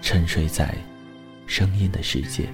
[0.00, 0.74] 沉睡在
[1.46, 2.48] 声音的世界。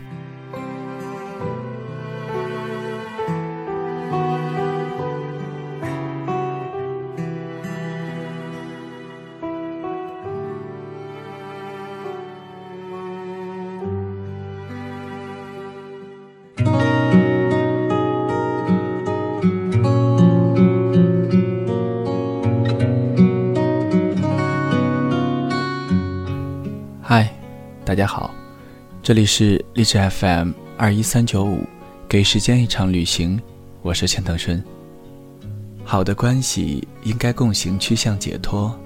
[27.94, 28.34] 大家好，
[29.04, 31.62] 这里是励志 FM 二一三九五，
[32.08, 33.40] 给时间一场旅行，
[33.82, 34.60] 我是钱腾春。
[35.84, 38.76] 好的关系应该共行趋向解脱，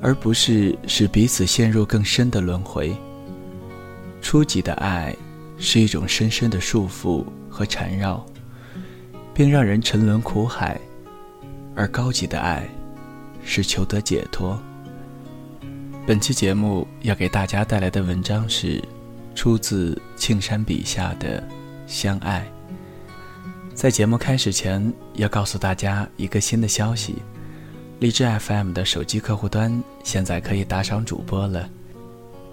[0.00, 2.96] 而不是使彼此陷入更深的轮回。
[4.22, 5.12] 初级的爱
[5.58, 8.24] 是一种深深的束缚和缠绕，
[9.34, 10.76] 并让人沉沦苦海；
[11.74, 12.62] 而高级的爱
[13.42, 14.56] 是求得解脱。
[16.08, 18.82] 本期节目要给大家带来的文章是
[19.34, 21.38] 出自庆山笔下的
[21.86, 22.50] 《相爱》。
[23.74, 27.16] 在节目开始前，要告诉大家一个新的消息：
[28.00, 31.68] 荔枝 FM 的手机客户端现在可以打赏主播了。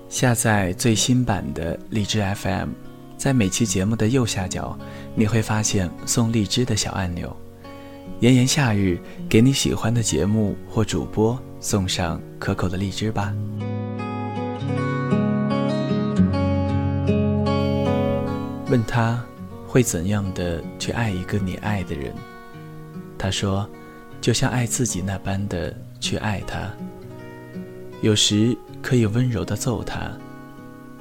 [0.10, 2.72] 下载最新版的荔枝 FM，
[3.16, 4.78] 在每期节目的右下角，
[5.16, 7.34] 你会发现送荔枝的小按钮。
[8.20, 9.00] 炎炎夏日，
[9.30, 11.42] 给你喜欢的节目或主播。
[11.66, 13.34] 送上可口的荔枝吧。
[18.70, 19.20] 问他
[19.66, 22.14] 会怎样的去爱一个你爱的人？
[23.18, 23.68] 他说，
[24.22, 26.72] 就像爱自己那般的去爱他。
[28.00, 30.12] 有时可以温柔的揍他，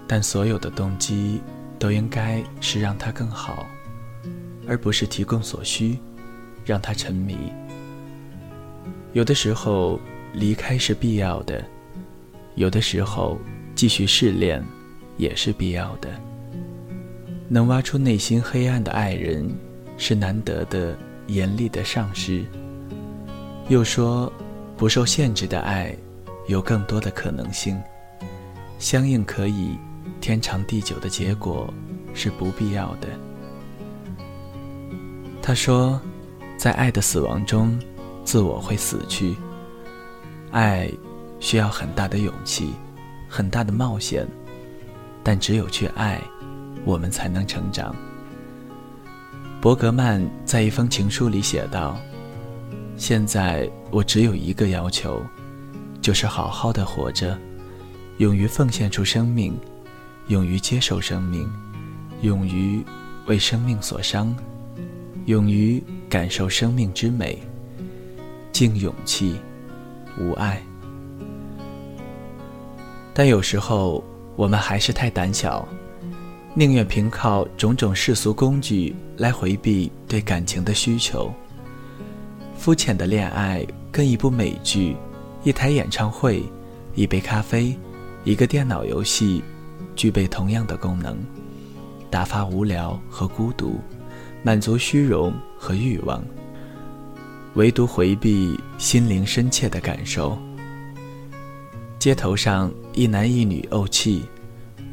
[0.08, 1.42] 但所有的动机
[1.78, 3.66] 都应该是让他更好，
[4.66, 5.98] 而不是提供所需，
[6.64, 7.52] 让他沉迷。
[9.12, 10.00] 有的时候。
[10.34, 11.64] 离开是必要的，
[12.56, 13.38] 有的时候
[13.74, 14.62] 继续试炼
[15.16, 16.10] 也是必要的。
[17.48, 19.48] 能挖出内心黑暗的爱人，
[19.96, 22.44] 是难得的严厉的上师。
[23.68, 24.32] 又说，
[24.76, 25.94] 不受限制的爱，
[26.48, 27.80] 有更多的可能性。
[28.78, 29.78] 相应可以
[30.20, 31.72] 天长地久的结果，
[32.12, 33.08] 是不必要的。
[35.40, 36.00] 他说，
[36.56, 37.78] 在爱的死亡中，
[38.24, 39.36] 自我会死去。
[40.54, 40.88] 爱
[41.40, 42.72] 需要很大的勇气，
[43.28, 44.24] 很大的冒险，
[45.20, 46.22] 但只有去爱，
[46.84, 47.92] 我们才能成长。
[49.60, 51.96] 伯格曼在一封情书里写道
[52.96, 55.20] ：“现在我只有一个要求，
[56.00, 57.36] 就是好好的活着，
[58.18, 59.58] 勇于奉献出生命，
[60.28, 61.52] 勇于接受生命，
[62.22, 62.80] 勇于
[63.26, 64.32] 为生命所伤，
[65.26, 67.42] 勇于感受生命之美，
[68.52, 69.34] 敬勇气。”
[70.18, 70.62] 无爱，
[73.12, 74.02] 但有时候
[74.36, 75.66] 我们还是太胆小，
[76.54, 81.32] 宁愿凭靠种种世俗工具来回避对感情的需求。
[82.56, 84.96] 肤浅的恋爱跟一部美剧、
[85.42, 86.42] 一台演唱会、
[86.94, 87.76] 一杯咖啡、
[88.22, 89.42] 一个电脑游戏
[89.96, 91.18] 具备同样的功能：
[92.10, 93.80] 打发无聊和孤独，
[94.42, 96.24] 满足虚荣和欲望。
[97.54, 100.36] 唯独回避心灵深切的感受。
[101.98, 104.24] 街头上一男一女怄气，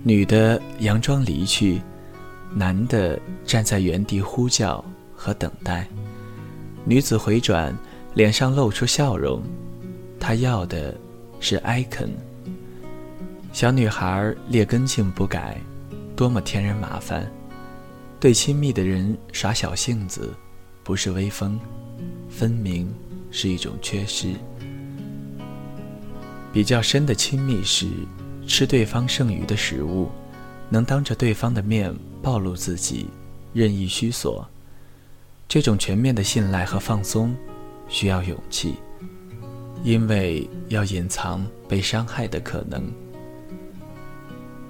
[0.03, 1.81] 女的佯装离去，
[2.53, 4.83] 男的站在原地呼叫
[5.15, 5.87] 和等待。
[6.85, 7.75] 女子回转，
[8.13, 9.41] 脸上露出笑容，
[10.19, 10.95] 她要的
[11.39, 12.09] 是艾肯。
[13.51, 15.59] 小女孩劣根性不改，
[16.15, 17.29] 多么添人麻烦。
[18.19, 20.33] 对亲密的人耍小性子，
[20.83, 21.59] 不是威风。
[22.31, 22.91] 分明
[23.29, 24.33] 是一种缺失。
[26.53, 27.87] 比较深的亲密是
[28.47, 30.09] 吃对方剩余的食物，
[30.69, 33.07] 能当着对方的面暴露自己，
[33.53, 34.47] 任意虚索。
[35.47, 37.35] 这种全面的信赖和放松，
[37.87, 38.75] 需要勇气，
[39.83, 42.83] 因为要隐藏被伤害的可能。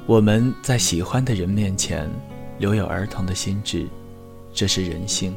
[0.08, 2.10] 我们在喜欢的人面前
[2.58, 3.88] 留有儿童的心智，
[4.52, 5.34] 这是人性，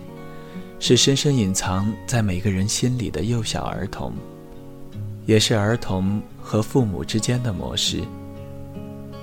[0.86, 4.12] 是深深隐藏在每个人心里的幼小儿童，
[5.24, 8.02] 也是儿童和父母之间的模式。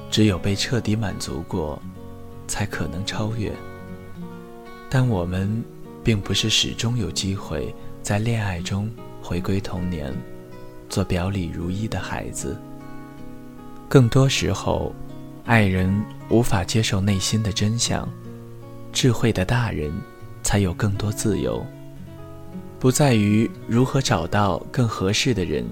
[0.10, 1.80] 只有被彻底满足过，
[2.48, 3.54] 才可能超越。
[4.90, 5.64] 但我们
[6.04, 7.72] 并不是始终有机会
[8.02, 8.90] 在恋爱中
[9.22, 10.12] 回归童年，
[10.90, 12.60] 做表里如一的孩子。
[13.88, 14.92] 更多时候，
[15.46, 15.96] 爱人
[16.28, 18.10] 无法接受内心的真相，
[18.92, 19.94] 智慧的大人
[20.44, 21.66] 才有更多自由。
[22.80, 25.66] 不在于如何找到更合适的人，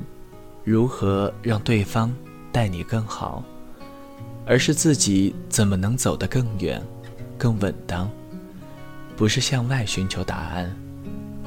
[0.63, 2.13] 如何让对方
[2.51, 3.43] 待你更好。
[4.45, 6.81] 而是自己怎么能走得更远、
[7.37, 8.09] 更稳当？
[9.15, 10.75] 不是向外寻求答案，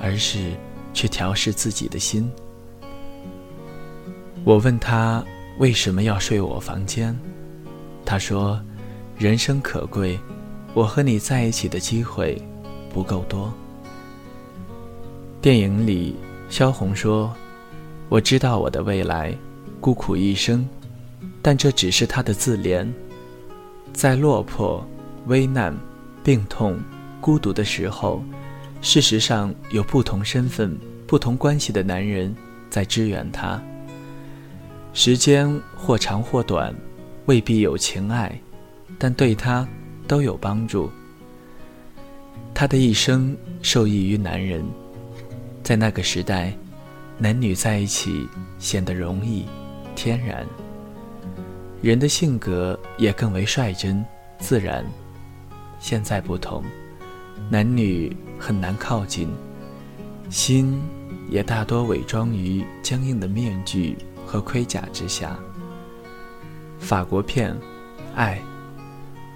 [0.01, 0.53] 而是
[0.95, 2.31] 去调试自己的心。
[4.45, 5.25] 我问他
[5.59, 7.19] 为什么要睡我房间，
[8.05, 8.63] 他说
[9.19, 10.17] ：“人生可贵，
[10.73, 12.41] 我和你在一起的机会
[12.93, 13.53] 不够多。”
[15.41, 16.15] 电影里，
[16.49, 17.35] 萧红说
[18.09, 19.37] ：“我知道我的未来，
[19.81, 20.69] 孤苦一生。”
[21.45, 22.87] 但这只是他的自怜，
[23.93, 24.87] 在落魄、
[25.27, 25.77] 危难、
[26.23, 26.81] 病痛、
[27.21, 28.23] 孤独的时候，
[28.81, 32.33] 事实上有不同身份、不同关系的男人
[32.71, 33.61] 在支援他。
[34.93, 36.73] 时间或长或短，
[37.27, 38.41] 未必有情爱，
[38.97, 39.67] 但对他
[40.07, 40.89] 都有帮助。
[42.55, 44.65] 他的一生受益于男人，
[45.63, 46.53] 在那个时代，
[47.19, 48.29] 男女在一起
[48.59, 49.47] 显得容易、
[49.95, 50.47] 天然。
[51.81, 54.05] 人的性格也更为率真、
[54.39, 54.85] 自然。
[55.81, 56.63] 现在不同，
[57.51, 59.29] 男女很难靠近，
[60.31, 60.81] 心
[61.29, 65.37] 也大多伪装于僵硬的面具和盔甲之下。
[66.79, 67.57] 法国片，
[68.15, 68.41] 爱，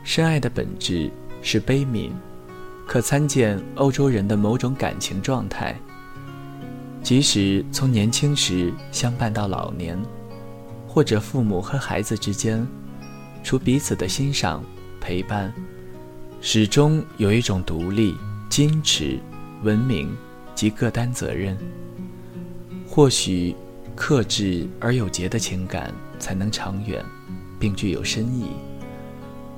[0.04, 1.10] 深爱的本质
[1.42, 2.12] 是悲悯，
[2.86, 5.78] 可参见欧洲人的某种感情状态。
[7.02, 10.00] 即使从年轻时相伴到老年。
[10.88, 12.66] 或者父母和孩子之间，
[13.44, 14.64] 除彼此的欣赏、
[14.98, 15.52] 陪伴，
[16.40, 18.14] 始终有一种独立、
[18.48, 19.18] 矜持、
[19.62, 20.16] 文明
[20.54, 21.54] 及各担责任。
[22.88, 23.54] 或许，
[23.94, 27.04] 克制而有节的情感才能长远，
[27.60, 28.52] 并具有深意。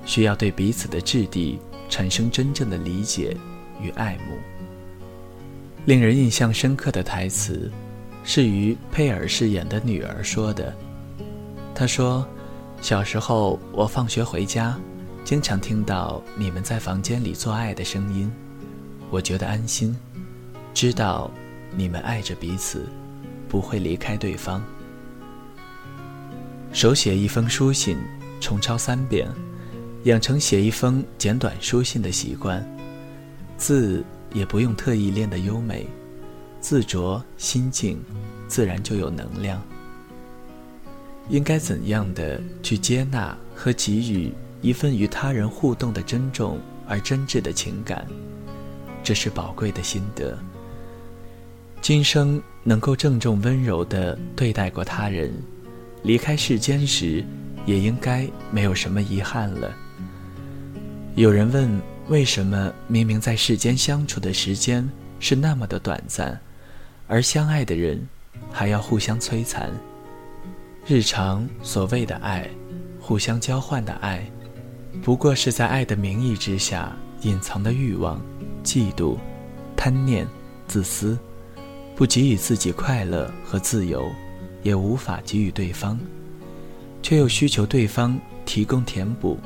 [0.04, 3.37] 需要对彼此的质地产生真正的理解
[3.81, 4.37] 与爱慕。
[5.87, 7.70] 令人印象深刻的台词，
[8.23, 10.75] 是于佩尔饰演的女儿说的。
[11.75, 12.26] 他说
[12.82, 14.79] ：“小时候，我放学回家，
[15.25, 18.31] 经常听到你们在房间里做爱的声音，
[19.11, 19.96] 我觉得安心，
[20.75, 21.31] 知道
[21.75, 22.87] 你们爱着彼此，
[23.49, 24.62] 不会离开对方。
[26.73, 27.96] 手写一封书信，
[28.41, 29.26] 重抄三遍，
[30.04, 32.64] 养成写一封简短书信的习惯，
[33.56, 35.86] 字也不用特意练得优美，
[36.60, 37.98] 字拙心静，
[38.46, 39.60] 自然就有能量。”
[41.28, 48.06] 应该怎样的去接纳和给予一份与他人互动的珍重而真挚的情感，
[49.02, 50.38] 这是宝贵的心得。
[51.82, 55.31] 今生能够郑重温柔地对待过他人，
[56.02, 57.22] 离开世间时，
[57.67, 59.76] 也应该没有什么遗憾了。
[61.19, 66.41] 有人问：为什么明明在世间相处的时间是那么的短暂，
[67.08, 68.01] 而相爱的人
[68.53, 69.69] 还要互相摧残？
[70.87, 72.48] 日常所谓的爱，
[73.01, 74.25] 互相交换的爱，
[75.03, 78.22] 不过是在爱的名义之下隐藏的欲望、
[78.63, 79.19] 嫉妒、
[79.77, 80.25] 贪念、
[80.69, 81.19] 自私，
[81.96, 84.08] 不给予自己快乐和自由，
[84.63, 85.98] 也无法给予对方，
[87.03, 89.37] 却又需求对方提供填补，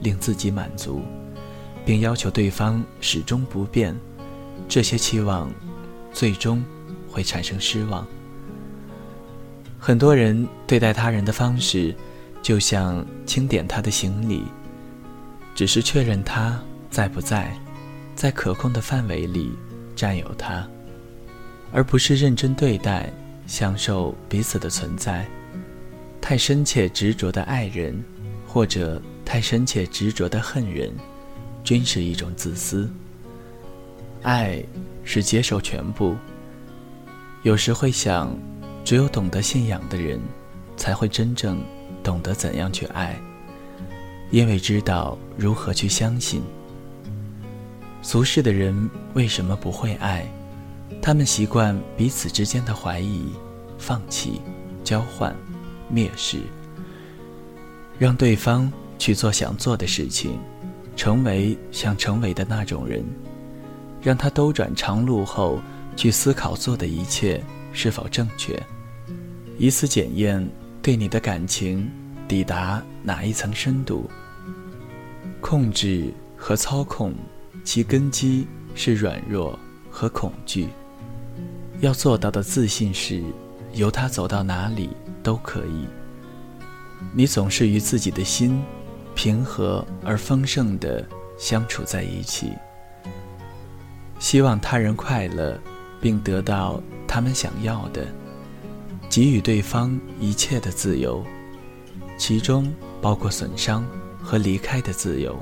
[0.00, 1.02] 令自己满足，
[1.84, 3.94] 并要求对方始终不变，
[4.68, 5.50] 这些期望，
[6.12, 6.62] 最终
[7.08, 8.06] 会产生失望。
[9.78, 11.94] 很多人对待他人的方式，
[12.42, 14.42] 就像清点他的行李，
[15.54, 16.60] 只是确认他
[16.90, 17.56] 在不在，
[18.14, 19.52] 在可控的范围里
[19.94, 20.66] 占有他，
[21.72, 23.12] 而不是认真对待、
[23.46, 25.26] 享受彼此的存在。
[26.20, 28.02] 太深切执着的爱人，
[28.46, 30.90] 或者太深切执着的恨人，
[31.62, 32.88] 均是一种自私。
[34.22, 34.64] 爱
[35.04, 36.16] 是接受全部，
[37.42, 38.34] 有时会想。
[38.84, 40.20] 只有懂得信仰的人，
[40.76, 41.60] 才会真正
[42.04, 43.20] 懂得怎样去爱。
[44.30, 46.40] 因为知道如何去相信。
[48.00, 50.24] 俗世的人为什么不会爱？
[51.02, 53.32] 他们习惯彼此之间的怀疑、
[53.76, 54.40] 放弃、
[54.84, 55.34] 交换、
[55.92, 56.38] 蔑视，
[57.98, 60.38] 让对方去做想做的事情，
[60.96, 63.04] 成为想成为的那种人，
[64.02, 65.60] 让他兜转长路后
[65.96, 68.60] 去思考做的一切是否正确，
[69.58, 70.48] 以此检验
[70.82, 71.90] 对你的感情
[72.26, 74.10] 抵达哪一层深度。
[75.40, 77.14] 控制和操控。
[77.64, 79.58] 其根基是软弱
[79.90, 80.68] 和恐惧。
[81.80, 83.20] 要做到的自信是，
[83.72, 85.84] 由他走到哪里都可以。
[87.12, 88.62] 你总是与自己的心
[89.16, 91.04] 平和而丰盛地
[91.38, 92.52] 相处在一起，
[94.18, 95.58] 希望他人快乐，
[96.00, 98.06] 并得到他们想要的，
[99.08, 101.24] 给予对方一切的自由，
[102.18, 102.70] 其中
[103.00, 103.84] 包括损伤
[104.22, 105.36] 和离开的自由。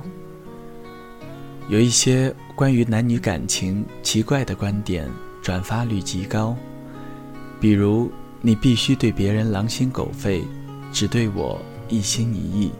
[1.69, 5.11] 有一些关于男女感情奇怪的观点，
[5.43, 6.57] 转发率极高。
[7.61, 10.45] 比如，你必须对别人狼心狗肺，
[10.93, 12.71] 只对我一心一意；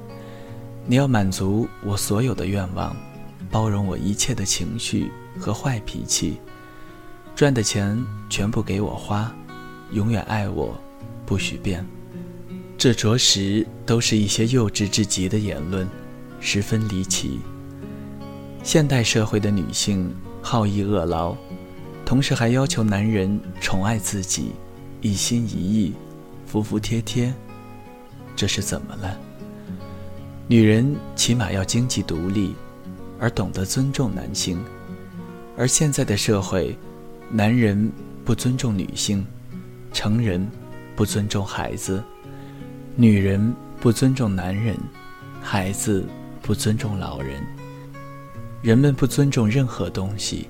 [0.87, 2.95] 你要满足我所有的愿望，
[3.51, 6.39] 包容我一切的情绪和坏脾气，
[7.35, 7.99] 赚的钱
[8.29, 9.35] 全部给我花，
[9.93, 10.79] 永远爱我，
[11.25, 11.85] 不许变。
[12.77, 15.89] 这着实都是一些幼稚至极的言论，
[16.39, 17.41] 十分离奇。
[18.63, 21.35] 现代社会的女性好逸恶劳，
[22.05, 24.53] 同时还要求男人宠爱自己，
[25.01, 25.95] 一心一意，
[26.45, 27.33] 服服帖帖，
[28.37, 29.19] 这是怎么了？
[30.47, 32.55] 女人起码要经济独立，
[33.19, 34.63] 而懂得尊重男性，
[35.57, 36.77] 而现在的社会，
[37.31, 37.91] 男人
[38.27, 39.25] 不尊重女性，
[39.91, 40.47] 成人
[40.95, 42.05] 不尊重孩子，
[42.95, 44.77] 女人不尊重男人，
[45.41, 46.07] 孩子
[46.43, 47.43] 不尊重老人。
[48.61, 50.49] 人们不尊重任何东西，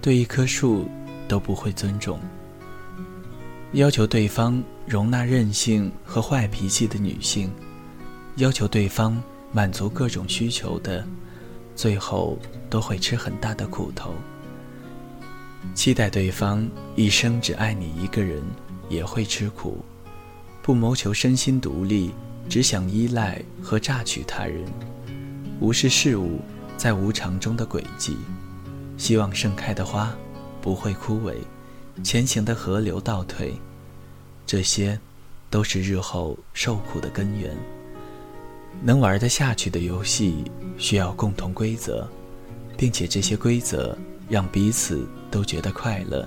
[0.00, 0.88] 对一棵树
[1.28, 2.18] 都不会尊重。
[3.72, 7.50] 要求对方容纳任性和坏脾气的女性，
[8.36, 9.20] 要求对方
[9.52, 11.06] 满足各种需求的，
[11.74, 12.38] 最后
[12.68, 14.14] 都会吃很大的苦头。
[15.74, 18.42] 期待对方一生只爱你一个人，
[18.88, 19.84] 也会吃苦。
[20.62, 22.12] 不谋求身心独立，
[22.48, 24.64] 只想依赖和榨取他人，
[25.60, 26.40] 无视事物。
[26.76, 28.18] 在无常中的轨迹，
[28.98, 30.14] 希望盛开的花
[30.60, 31.32] 不会枯萎，
[32.04, 33.54] 前行的河流倒退，
[34.44, 35.00] 这些
[35.48, 37.56] 都是日后受苦的根源。
[38.82, 40.44] 能玩得下去的游戏
[40.78, 42.06] 需要共同规则，
[42.76, 43.96] 并且这些规则
[44.28, 46.26] 让彼此都觉得快乐。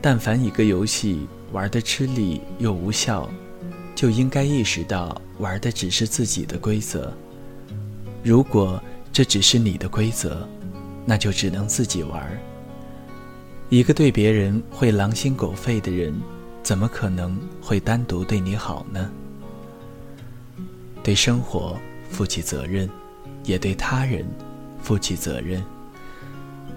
[0.00, 3.28] 但凡一个游戏玩得吃力又无效，
[3.94, 7.12] 就应该意识到玩的只是自己的规则。
[8.22, 8.80] 如果
[9.12, 10.46] 这只是你的规则，
[11.04, 12.28] 那就只能自己玩。
[13.70, 16.14] 一个对别人会狼心狗肺的人，
[16.62, 19.10] 怎么可能会单独对你好呢？
[21.08, 21.74] 对生活
[22.10, 22.86] 负起责任，
[23.44, 24.26] 也对他人
[24.82, 25.64] 负起责任。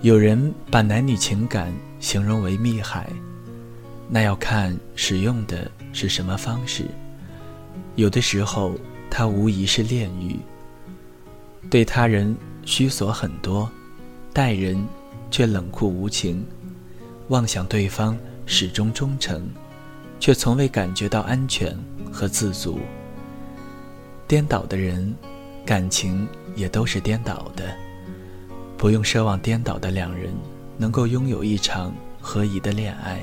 [0.04, 1.70] 有人把男女情感
[2.00, 3.12] 形容为密海，
[4.08, 6.86] 那要看使用的是什么方式。
[7.98, 8.74] 有的时候，
[9.10, 10.40] 它无疑是炼狱。
[11.70, 12.34] 对他人
[12.64, 13.70] 虚索很多，
[14.32, 14.82] 待人
[15.30, 16.46] 却冷酷无情，
[17.28, 19.46] 妄想对方始终忠诚，
[20.22, 21.78] 却从未感觉到安全
[22.14, 22.80] 和自足。
[24.32, 25.14] 颠倒的人，
[25.66, 27.76] 感情也都是颠倒的。
[28.78, 30.34] 不用奢望颠倒的两人
[30.78, 33.20] 能够拥有一场合宜的恋爱。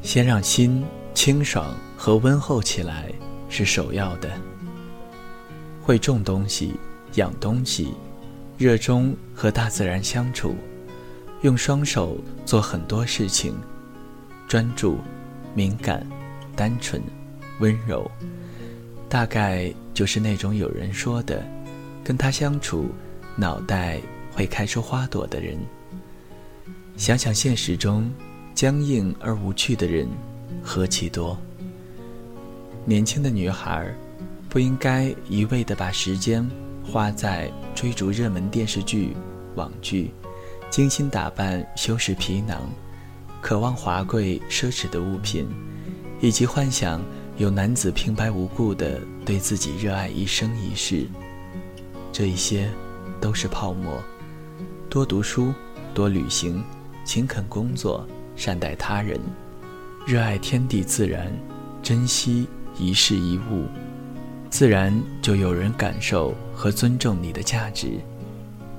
[0.00, 0.82] 先让心
[1.12, 3.12] 清爽和温厚起来
[3.50, 4.30] 是首要的。
[5.82, 6.72] 会种东西。
[7.16, 7.92] 养东西，
[8.56, 10.54] 热衷和大自然相处，
[11.42, 13.54] 用双手做很多事情，
[14.46, 14.96] 专注、
[15.54, 16.06] 敏感、
[16.56, 17.02] 单纯、
[17.60, 18.10] 温柔，
[19.08, 21.42] 大概就是那种有人说的，
[22.04, 22.90] 跟他相处，
[23.36, 24.00] 脑袋
[24.32, 25.58] 会开出花朵的人。
[26.96, 28.10] 想想现实中，
[28.54, 30.06] 僵硬而无趣的人
[30.62, 31.38] 何其多。
[32.84, 33.94] 年轻的女孩，
[34.48, 36.48] 不应该一味地把时间。
[36.90, 39.14] 花在追逐热门电视剧、
[39.56, 40.10] 网剧，
[40.70, 42.62] 精心打扮、修饰皮囊，
[43.42, 45.46] 渴望华贵奢侈的物品，
[46.22, 47.02] 以及幻想
[47.38, 51.06] 有男子平白无故的对自己热爱一生一世。
[52.12, 52.68] 这一些，
[53.20, 54.02] 都是泡沫。
[54.90, 55.54] 多读书，
[55.94, 56.60] 多旅行，
[57.04, 58.04] 勤恳工作，
[58.34, 59.20] 善待他人，
[60.04, 61.32] 热爱天地自然，
[61.80, 63.66] 珍惜一事一物，
[64.50, 64.92] 自然
[65.22, 68.00] 就有人感受和尊重你的价值。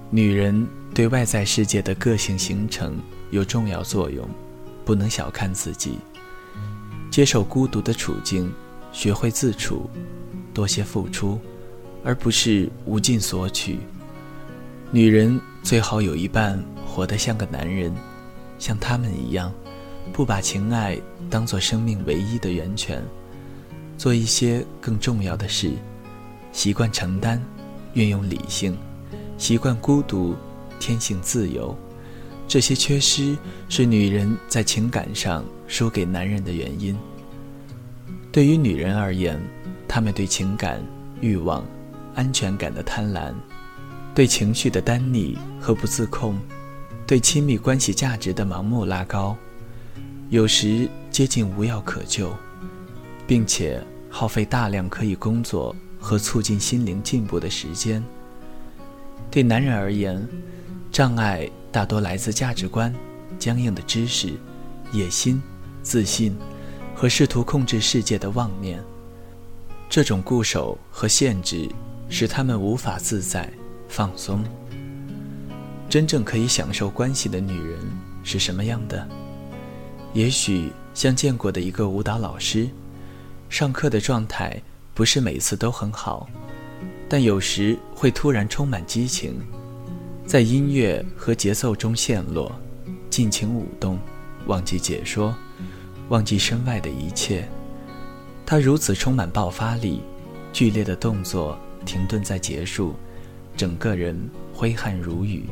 [0.10, 2.98] 女人对外在世界的个性形成
[3.32, 4.28] 有重要作用，
[4.84, 5.98] 不能小看自己。
[7.10, 8.52] 接受孤独的处境，
[8.92, 9.90] 学会自处，
[10.54, 11.40] 多些付出，
[12.04, 13.80] 而不是无尽索取。
[14.92, 17.94] 女人最好有一半活得像个男人，
[18.58, 19.52] 像他们一样，
[20.14, 21.00] 不把情爱
[21.30, 23.04] 当作生命唯一的源泉，
[23.98, 25.74] 做一些更重要的事，
[26.52, 27.42] 习惯承担，
[27.94, 28.78] 运用理性，
[29.38, 30.36] 习惯孤独，
[30.80, 31.78] 天性自由。
[32.50, 33.38] 这些缺失
[33.70, 36.98] 是女人在情感上输给男人的原因。
[38.32, 39.40] 对于女人而言，
[39.88, 40.82] 她们对情感、
[41.22, 41.64] 欲望、
[42.16, 43.36] 安全感的贪婪，
[44.16, 46.40] 对情绪的单逆和不自控，
[47.06, 49.38] 对亲密关系价值的盲目拉高，
[50.32, 52.34] 有时接近无药可救，
[53.28, 53.80] 并且
[54.10, 58.04] 耗费大量可以工作和促进心灵进步的时间。
[59.30, 60.28] 对男人而言，
[60.92, 61.48] 障碍。
[61.72, 62.94] 大多来自价值观、
[63.38, 64.34] 僵硬的知识、
[64.92, 65.42] 野心、
[65.84, 66.36] 自信
[66.96, 68.84] 和试图控制世界的妄念。
[69.90, 71.68] 这种固守和限制
[72.10, 73.52] 使他们无法自在、
[73.88, 74.44] 放松。
[75.90, 77.80] 真正可以享受关系的女人
[78.24, 79.08] 是什么样的？
[80.14, 82.68] 也许像见过的一个舞蹈老师，
[83.50, 84.62] 上课的状态
[84.94, 86.28] 不是每次都很好，
[87.08, 89.40] 但有时会突然充满激情。
[90.30, 92.56] 在音乐和节奏中陷落，
[93.10, 93.98] 尽情舞动，
[94.46, 95.36] 忘记解说，
[96.10, 97.50] 忘记身外的一切。
[98.46, 100.04] 他如此充满爆发力，
[100.54, 102.94] 剧烈的动作停顿在结束，
[103.58, 104.16] 整个人
[104.54, 105.46] 挥汗如雨。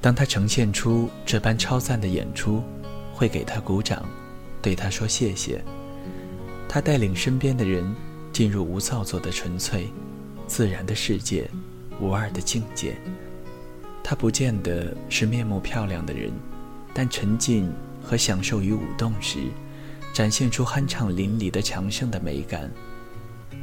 [0.00, 2.62] 当他呈现出这般超赞的演出，
[3.12, 4.08] 会给他鼓掌，
[4.62, 5.60] 对他说谢谢。
[6.68, 7.92] 他带领身边的人
[8.32, 9.88] 进入无造作的纯粹、
[10.46, 11.50] 自然的世界，
[12.00, 12.96] 无二的境界。
[14.04, 16.30] 她不见得是面目漂亮的人，
[16.92, 17.70] 但沉浸
[18.02, 19.38] 和享受于舞动时，
[20.12, 22.70] 展现出酣畅淋漓的强盛的美感。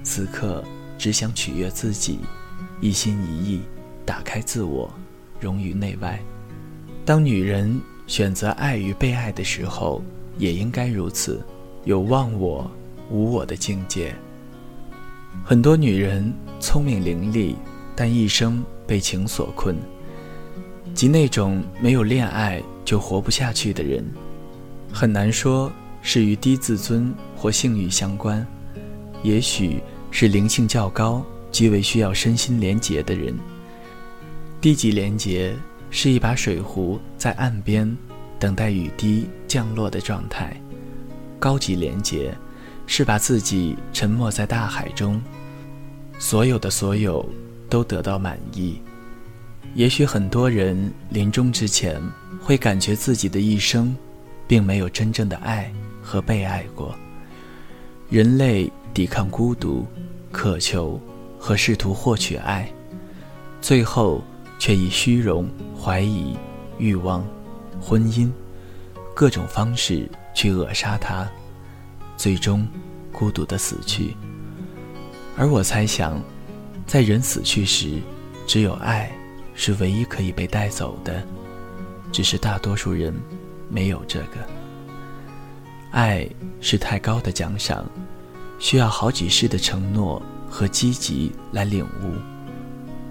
[0.04, 0.64] 此刻
[0.98, 2.20] 只想取悦自己，
[2.82, 3.62] 一心一意
[4.06, 4.92] 打开自我，
[5.40, 6.20] 融于内外。
[7.06, 10.02] 当女人选择爱与被爱的时候，
[10.38, 11.42] 也应该如此，
[11.84, 12.70] 有忘我、
[13.12, 14.16] 无我的境界。
[15.44, 17.56] 很多女人聪明伶俐，
[17.96, 19.76] 但一生被情所困。
[20.94, 24.06] 及那种没有恋爱就活不下去的人，
[24.92, 25.72] 很难说
[26.02, 28.46] 是与低自尊或性欲相关，
[29.24, 33.34] 也许是灵性较高、极为需要身心连结的人。
[34.60, 35.56] 低级连结
[35.90, 37.98] 是一把水壶在岸边
[38.38, 40.60] 等待雨滴降落的状态，
[41.40, 42.36] 高级连结
[42.86, 45.22] 是把自己沉没在大海中，
[46.18, 47.26] 所有的所有
[47.70, 48.82] 都得到满意。
[49.76, 52.02] 也许很多人临终之前
[52.42, 53.96] 会感觉自己的一生，
[54.48, 56.94] 并没有真正的爱和被爱过。
[58.10, 59.86] 人类抵抗孤独、
[60.32, 61.00] 渴求
[61.38, 62.68] 和试图获取爱，
[63.62, 64.24] 最后
[64.58, 65.48] 却以虚荣、
[65.80, 66.36] 怀疑、
[66.80, 67.26] 欲望、
[67.80, 68.30] 婚姻
[69.14, 71.30] 各种方式去扼杀它，
[72.18, 72.68] 最终
[73.12, 74.16] 孤独的死去。
[75.38, 76.20] 而我猜想，
[76.88, 78.02] 在人死去时，
[78.48, 79.10] 只有爱。
[79.62, 81.22] 是唯一可以被带走的，
[82.14, 83.14] 只是大多数人
[83.68, 84.38] 没有这个。
[85.92, 86.26] 爱
[86.62, 87.86] 是太高的奖赏，
[88.58, 92.14] 需要好几世的承诺和积极来领悟。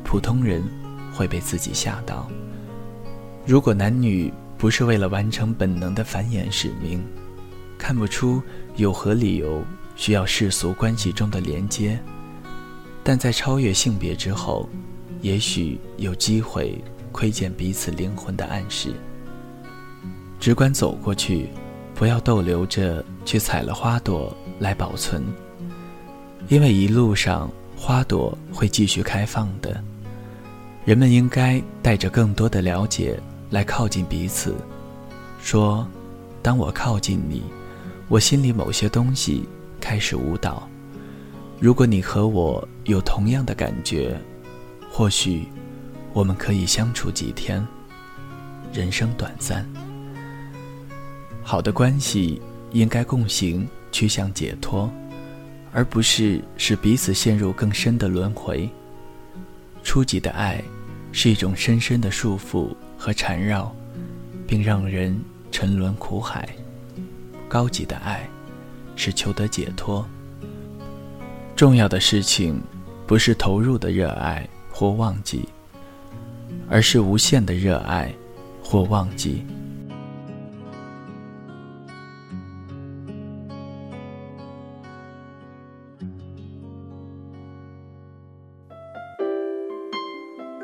[0.03, 0.65] 普通人
[1.13, 2.27] 会被自己吓到。
[3.45, 7.05] 如果男女不是为了完成本能的繁衍使命，
[7.77, 8.43] 看不出
[8.77, 9.63] 有何理由
[9.97, 12.03] 需要世俗关系中的连接，
[13.05, 14.67] 但在超越性别之后。
[15.21, 18.93] 也许有机会窥见彼此灵魂的暗示。
[20.39, 21.49] 只管走过去，
[21.95, 25.25] 不要逗留着去采了花朵来保存，
[26.49, 29.83] 因为一路上花朵会继续开放的。
[30.85, 33.19] 人们应该带着更多的了解
[33.51, 34.55] 来靠近彼此，
[35.43, 35.87] 说
[36.41, 37.43] ：“当我靠近你，
[38.09, 39.49] 我心里某些东西
[39.81, 40.69] 开始舞蹈。
[41.59, 44.17] 如果你和我有同样的感觉。”
[44.99, 45.47] 或许，
[46.13, 47.65] 我们可以相处几天。
[48.73, 49.65] 人生短暂，
[51.41, 54.91] 好的关系应该共行，趋向解脱，
[55.73, 58.69] 而不是使彼此陷入更深的轮回。
[59.85, 60.61] 初级的爱
[61.13, 63.73] 是一种深深的束缚和缠绕，
[64.49, 65.17] 并让人
[65.53, 66.45] 沉沦苦海；
[67.49, 68.29] 高级的爱
[68.97, 70.05] 是求得解脱。
[71.55, 72.61] 重要的事情，
[73.07, 74.45] 不是投入的热爱
[74.79, 75.45] 或忘记，
[76.71, 78.15] 而是无限的热爱
[78.63, 79.45] 或忘记。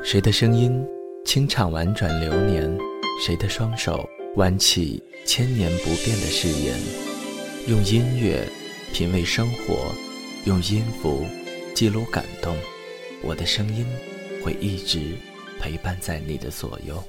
[0.01, 0.81] 谁的声音
[1.25, 2.73] 清唱婉转流年？
[3.21, 6.79] 谁的双手挽起千年不变的誓言？
[7.67, 8.47] 用音乐
[8.93, 9.93] 品味生活。
[10.45, 11.25] 用音符
[11.73, 12.55] 记录感动，
[13.23, 13.85] 我的声音
[14.43, 15.15] 会一直
[15.59, 17.03] 陪伴在你的左右。